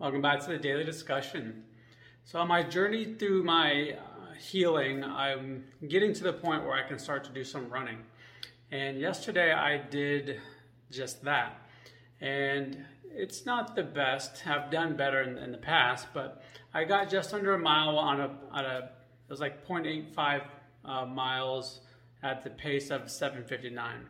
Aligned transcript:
Welcome 0.00 0.22
back 0.22 0.38
to 0.44 0.52
the 0.52 0.58
daily 0.58 0.84
discussion. 0.84 1.64
So, 2.22 2.38
on 2.38 2.46
my 2.46 2.62
journey 2.62 3.16
through 3.18 3.42
my 3.42 3.96
uh, 3.98 4.32
healing, 4.38 5.02
I'm 5.02 5.64
getting 5.88 6.14
to 6.14 6.22
the 6.22 6.32
point 6.32 6.62
where 6.62 6.74
I 6.74 6.86
can 6.86 7.00
start 7.00 7.24
to 7.24 7.32
do 7.32 7.42
some 7.42 7.68
running. 7.68 7.98
And 8.70 9.00
yesterday 9.00 9.52
I 9.52 9.76
did 9.76 10.40
just 10.92 11.24
that. 11.24 11.60
And 12.20 12.78
it's 13.10 13.44
not 13.44 13.74
the 13.74 13.82
best. 13.82 14.46
I've 14.46 14.70
done 14.70 14.96
better 14.96 15.20
in, 15.22 15.36
in 15.36 15.50
the 15.50 15.58
past, 15.58 16.06
but 16.14 16.44
I 16.72 16.84
got 16.84 17.10
just 17.10 17.34
under 17.34 17.54
a 17.54 17.58
mile 17.58 17.98
on 17.98 18.20
a, 18.20 18.30
on 18.52 18.64
a 18.66 18.78
it 18.78 19.30
was 19.30 19.40
like 19.40 19.66
0.85 19.66 20.44
uh, 20.84 21.06
miles 21.06 21.80
at 22.22 22.44
the 22.44 22.50
pace 22.50 22.92
of 22.92 23.10
759, 23.10 24.06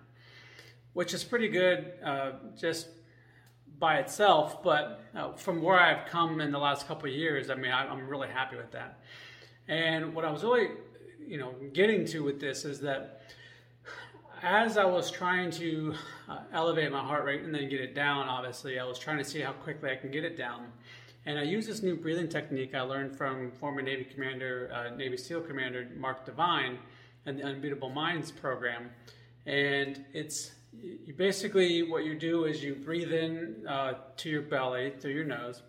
which 0.93 1.15
is 1.15 1.25
pretty 1.25 1.49
good. 1.49 1.95
Uh, 2.05 2.33
just 2.61 2.89
by 3.79 3.99
itself, 3.99 4.63
but 4.63 5.05
uh, 5.15 5.33
from 5.35 5.63
where 5.63 5.79
I've 5.79 6.07
come 6.07 6.41
in 6.41 6.51
the 6.51 6.59
last 6.59 6.89
couple 6.89 7.09
of 7.09 7.15
years, 7.15 7.51
I 7.51 7.55
mean, 7.55 7.71
I, 7.71 7.91
am 7.93 8.09
really 8.09 8.29
happy 8.29 8.57
with 8.57 8.73
that. 8.73 9.01
And 9.69 10.15
what 10.15 10.25
I 10.25 10.31
was 10.31 10.43
really, 10.43 10.69
you 11.27 11.39
know, 11.39 11.55
getting 11.73 12.05
to 12.07 12.25
with 12.25 12.41
this 12.41 12.65
is 12.65 12.81
that 12.81 13.23
as 14.43 14.77
I 14.79 14.85
was 14.85 15.11
trying 15.11 15.51
to 15.53 15.95
uh, 16.29 16.39
elevate 16.53 16.91
my 16.93 17.01
heart 17.01 17.25
rate 17.25 17.43
and 17.43 17.55
then 17.55 17.69
get 17.69 17.81
it 17.81 17.95
down, 17.95 18.29
obviously, 18.29 18.79
I 18.79 18.85
was 18.85 18.99
trying 18.99 19.19
to 19.19 19.25
see 19.25 19.41
how 19.41 19.53
quickly 19.53 19.91
I 19.91 19.97
can 19.97 20.11
get 20.11 20.25
it 20.25 20.37
down. 20.37 20.67
And 21.27 21.39
I 21.39 21.43
used 21.43 21.69
this 21.69 21.83
new 21.83 21.97
breathing 21.97 22.29
technique 22.29 22.75
I 22.75 22.81
learned 22.81 23.17
from 23.17 23.51
former 23.51 23.83
Navy 23.83 24.05
Commander, 24.05 24.71
uh, 24.73 24.95
Navy 24.95 25.17
SEAL 25.17 25.43
Commander 25.43 25.89
Mark 25.97 26.25
Divine, 26.25 26.79
and 27.27 27.39
the 27.39 27.43
Unbeatable 27.43 27.91
Minds 27.91 28.31
program. 28.31 28.91
And 29.45 30.05
it's 30.13 30.53
you 30.73 31.15
basically 31.15 31.83
what 31.83 32.05
you 32.05 32.15
do 32.15 32.45
is 32.45 32.63
you 32.63 32.75
breathe 32.75 33.13
in 33.13 33.67
uh, 33.67 33.95
to 34.19 34.29
your 34.29 34.43
belly 34.43 34.93
through 34.99 35.13
your 35.13 35.25
nose, 35.25 35.63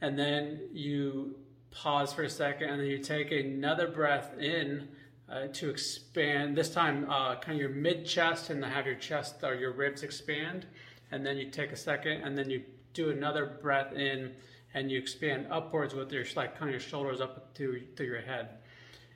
and 0.00 0.18
then 0.18 0.60
you 0.72 1.36
pause 1.70 2.12
for 2.12 2.22
a 2.22 2.30
second, 2.30 2.70
and 2.70 2.80
then 2.80 2.88
you 2.88 2.98
take 2.98 3.30
another 3.30 3.88
breath 3.88 4.36
in 4.38 4.88
uh, 5.30 5.46
to 5.52 5.70
expand. 5.70 6.56
This 6.56 6.70
time, 6.70 7.08
uh, 7.10 7.36
kind 7.36 7.56
of 7.56 7.60
your 7.60 7.70
mid 7.70 8.06
chest, 8.06 8.50
and 8.50 8.64
have 8.64 8.86
your 8.86 8.96
chest 8.96 9.36
or 9.42 9.54
your 9.54 9.72
ribs 9.72 10.02
expand, 10.02 10.66
and 11.10 11.24
then 11.24 11.36
you 11.36 11.50
take 11.50 11.72
a 11.72 11.76
second, 11.76 12.22
and 12.22 12.36
then 12.36 12.50
you 12.50 12.62
do 12.94 13.10
another 13.10 13.46
breath 13.46 13.92
in, 13.92 14.32
and 14.74 14.90
you 14.90 14.98
expand 14.98 15.46
upwards 15.50 15.94
with 15.94 16.12
your 16.12 16.24
like 16.34 16.58
kind 16.58 16.68
of 16.68 16.72
your 16.72 16.80
shoulders 16.80 17.20
up 17.20 17.54
to 17.54 17.80
to 17.96 18.04
your 18.04 18.20
head. 18.20 18.48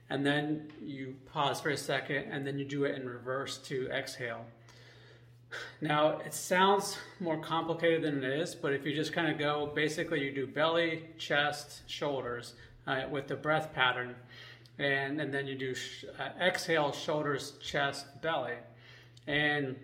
And 0.08 0.26
then 0.26 0.72
you 0.82 1.14
pause 1.32 1.60
for 1.60 1.70
a 1.70 1.76
second, 1.76 2.32
and 2.32 2.44
then 2.46 2.58
you 2.58 2.64
do 2.64 2.84
it 2.84 2.96
in 2.96 3.08
reverse 3.08 3.58
to 3.58 3.88
exhale. 3.90 4.44
Now, 5.80 6.18
it 6.18 6.34
sounds 6.34 6.96
more 7.18 7.38
complicated 7.38 8.02
than 8.02 8.22
it 8.22 8.40
is, 8.40 8.54
but 8.54 8.72
if 8.72 8.84
you 8.84 8.94
just 8.94 9.12
kind 9.12 9.30
of 9.30 9.38
go, 9.38 9.72
basically 9.74 10.22
you 10.22 10.32
do 10.32 10.46
belly, 10.46 11.04
chest, 11.18 11.82
shoulders 11.86 12.54
uh, 12.86 13.02
with 13.10 13.28
the 13.28 13.36
breath 13.36 13.72
pattern, 13.72 14.14
and, 14.78 15.20
and 15.20 15.32
then 15.32 15.46
you 15.46 15.56
do 15.56 15.74
sh- 15.74 16.04
uh, 16.18 16.28
exhale, 16.40 16.92
shoulders, 16.92 17.54
chest, 17.60 18.06
belly. 18.22 18.54
And 19.26 19.76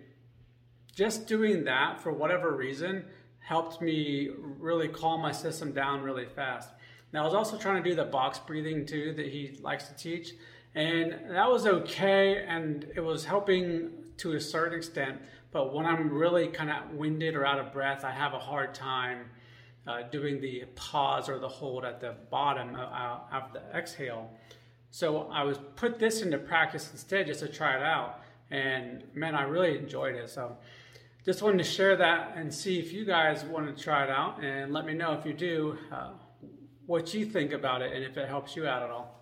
just 0.95 1.27
doing 1.27 1.63
that 1.65 2.01
for 2.01 2.11
whatever 2.11 2.55
reason 2.55 3.05
helped 3.39 3.81
me 3.81 4.29
really 4.59 4.87
calm 4.87 5.21
my 5.21 5.31
system 5.31 5.71
down 5.71 6.01
really 6.01 6.25
fast. 6.25 6.69
Now, 7.13 7.21
I 7.21 7.25
was 7.25 7.33
also 7.33 7.57
trying 7.57 7.81
to 7.81 7.89
do 7.89 7.95
the 7.95 8.03
box 8.03 8.39
breathing 8.39 8.85
too 8.85 9.13
that 9.13 9.27
he 9.27 9.57
likes 9.61 9.87
to 9.87 9.95
teach, 9.95 10.33
and 10.77 11.31
that 11.31 11.49
was 11.49 11.65
okay, 11.65 12.45
and 12.47 12.85
it 12.95 12.99
was 12.99 13.25
helping 13.25 13.89
to 14.17 14.33
a 14.33 14.39
certain 14.39 14.77
extent. 14.77 15.19
But 15.51 15.73
when 15.73 15.87
I'm 15.87 16.13
really 16.13 16.49
kind 16.49 16.69
of 16.69 16.91
winded 16.91 17.35
or 17.35 17.47
out 17.47 17.57
of 17.57 17.73
breath, 17.73 18.05
I 18.05 18.11
have 18.11 18.35
a 18.35 18.39
hard 18.39 18.75
time 18.75 19.25
uh, 19.87 20.03
doing 20.03 20.39
the 20.39 20.65
pause 20.75 21.29
or 21.29 21.39
the 21.39 21.47
hold 21.47 21.83
at 21.83 21.99
the 21.99 22.13
bottom 22.29 22.75
of, 22.75 23.21
of 23.31 23.53
the 23.53 23.61
exhale. 23.75 24.29
So 24.91 25.27
I 25.31 25.41
was 25.41 25.57
put 25.75 25.97
this 25.97 26.21
into 26.21 26.37
practice 26.37 26.91
instead 26.91 27.25
just 27.25 27.39
to 27.39 27.47
try 27.47 27.75
it 27.75 27.81
out. 27.81 28.21
And 28.51 29.03
man, 29.15 29.33
I 29.33 29.43
really 29.43 29.79
enjoyed 29.79 30.13
it. 30.13 30.29
So 30.29 30.57
just 31.25 31.41
wanted 31.41 31.57
to 31.57 31.63
share 31.63 31.95
that 31.95 32.33
and 32.35 32.53
see 32.53 32.77
if 32.77 32.93
you 32.93 33.03
guys 33.03 33.43
want 33.45 33.75
to 33.75 33.83
try 33.83 34.03
it 34.03 34.11
out 34.11 34.43
and 34.43 34.71
let 34.71 34.85
me 34.85 34.93
know 34.93 35.13
if 35.13 35.25
you 35.25 35.33
do 35.33 35.75
uh, 35.91 36.11
what 36.85 37.15
you 37.15 37.25
think 37.25 37.51
about 37.51 37.81
it 37.81 37.93
and 37.93 38.03
if 38.03 38.15
it 38.15 38.29
helps 38.29 38.55
you 38.55 38.67
out 38.67 38.83
at 38.83 38.91
all. 38.91 39.17